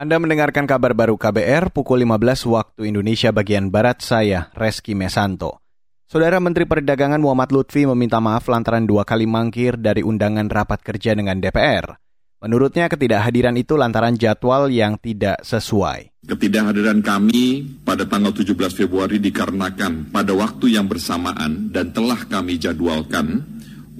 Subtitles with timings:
[0.00, 5.60] Anda mendengarkan kabar baru KBR pukul 15 waktu Indonesia bagian Barat saya, Reski Mesanto.
[6.08, 11.12] Saudara Menteri Perdagangan Muhammad Lutfi meminta maaf lantaran dua kali mangkir dari undangan rapat kerja
[11.12, 12.00] dengan DPR.
[12.40, 16.24] Menurutnya ketidakhadiran itu lantaran jadwal yang tidak sesuai.
[16.24, 23.44] Ketidakhadiran kami pada tanggal 17 Februari dikarenakan pada waktu yang bersamaan dan telah kami jadwalkan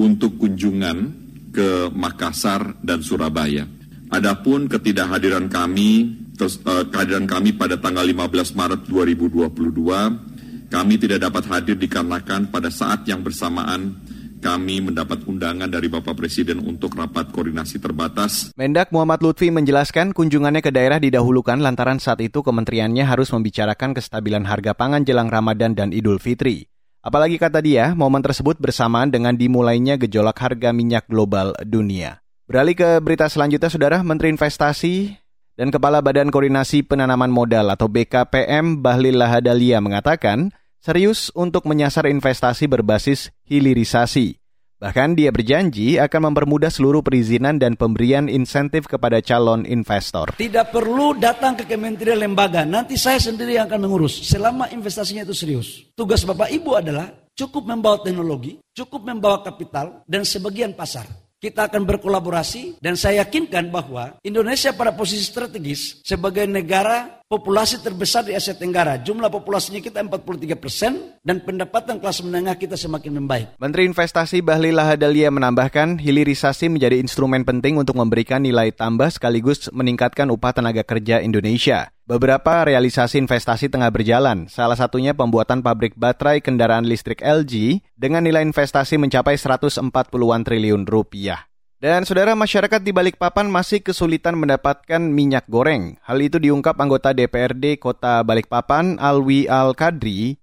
[0.00, 1.12] untuk kunjungan
[1.52, 3.79] ke Makassar dan Surabaya.
[4.10, 11.78] Adapun ketidakhadiran kami, uh, kehadiran kami pada tanggal 15 Maret 2022, kami tidak dapat hadir
[11.78, 13.94] dikarenakan pada saat yang bersamaan
[14.40, 18.56] kami mendapat undangan dari Bapak Presiden untuk rapat koordinasi terbatas.
[18.56, 24.48] Mendak Muhammad Lutfi menjelaskan kunjungannya ke daerah didahulukan lantaran saat itu kementeriannya harus membicarakan kestabilan
[24.48, 26.66] harga pangan jelang Ramadan dan Idul Fitri.
[27.00, 32.20] Apalagi kata dia, momen tersebut bersamaan dengan dimulainya gejolak harga minyak global dunia.
[32.50, 35.14] Beralih ke berita selanjutnya, Saudara Menteri Investasi
[35.54, 40.50] dan Kepala Badan Koordinasi Penanaman Modal atau BKPM Bahlil Lahadalia mengatakan
[40.82, 44.42] serius untuk menyasar investasi berbasis hilirisasi.
[44.82, 50.34] Bahkan dia berjanji akan mempermudah seluruh perizinan dan pemberian insentif kepada calon investor.
[50.34, 55.38] Tidak perlu datang ke kementerian lembaga, nanti saya sendiri yang akan mengurus selama investasinya itu
[55.38, 55.86] serius.
[55.94, 61.88] Tugas Bapak Ibu adalah cukup membawa teknologi, cukup membawa kapital, dan sebagian pasar kita akan
[61.88, 68.52] berkolaborasi dan saya yakinkan bahwa Indonesia pada posisi strategis sebagai negara populasi terbesar di Asia
[68.52, 69.00] Tenggara.
[69.00, 73.56] Jumlah populasinya kita 43 persen dan pendapatan kelas menengah kita semakin membaik.
[73.56, 80.28] Menteri Investasi Bahlil Lahadalia menambahkan hilirisasi menjadi instrumen penting untuk memberikan nilai tambah sekaligus meningkatkan
[80.28, 81.88] upah tenaga kerja Indonesia.
[82.10, 88.42] Beberapa realisasi investasi tengah berjalan, salah satunya pembuatan pabrik baterai kendaraan listrik LG dengan nilai
[88.42, 91.46] investasi mencapai 140-an triliun rupiah.
[91.78, 96.02] Dan saudara masyarakat di Balikpapan masih kesulitan mendapatkan minyak goreng.
[96.02, 100.34] Hal itu diungkap anggota DPRD Kota Balikpapan, Alwi Al-Kadri.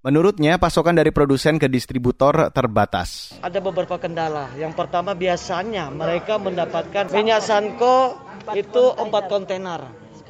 [0.00, 3.36] Menurutnya, pasokan dari produsen ke distributor terbatas.
[3.44, 4.56] Ada beberapa kendala.
[4.56, 8.16] Yang pertama biasanya mereka mendapatkan minyak Sanko
[8.56, 9.84] itu empat kontainer,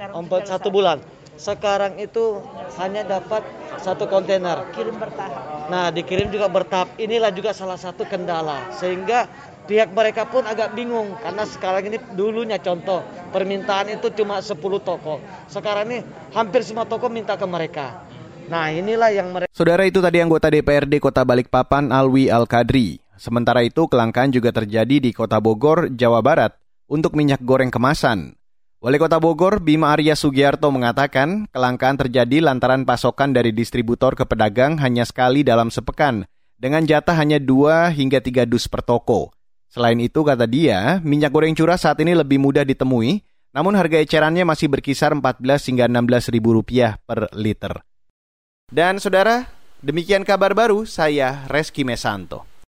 [0.08, 1.04] empat satu bulan.
[1.36, 2.40] Sekarang itu
[2.76, 3.44] hanya dapat
[3.80, 4.68] satu kontainer.
[4.76, 5.72] Kirim bertahap.
[5.72, 7.00] Nah, dikirim juga bertahap.
[7.00, 8.68] Inilah juga salah satu kendala.
[8.76, 9.24] Sehingga
[9.64, 15.22] pihak mereka pun agak bingung karena sekarang ini dulunya contoh permintaan itu cuma 10 toko.
[15.46, 16.02] Sekarang ini
[16.34, 18.04] hampir semua toko minta ke mereka.
[18.50, 19.48] Nah inilah yang mereka...
[19.54, 22.98] Saudara itu tadi anggota DPRD Kota Balikpapan Alwi Al-Kadri.
[23.14, 26.56] Sementara itu kelangkaan juga terjadi di Kota Bogor, Jawa Barat
[26.90, 28.39] untuk minyak goreng kemasan.
[28.80, 34.80] Wali Kota Bogor, Bima Arya Sugiarto mengatakan kelangkaan terjadi lantaran pasokan dari distributor ke pedagang
[34.80, 36.24] hanya sekali dalam sepekan,
[36.56, 39.36] dengan jatah hanya 2 hingga 3 dus per toko.
[39.68, 43.20] Selain itu, kata dia, minyak goreng curah saat ini lebih mudah ditemui,
[43.52, 47.84] namun harga ecerannya masih berkisar 14 hingga 16 ribu rupiah per liter.
[48.72, 49.44] Dan saudara,
[49.84, 52.49] demikian kabar baru saya Reski Mesanto.